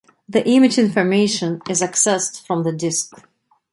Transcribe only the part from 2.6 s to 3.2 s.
the disk.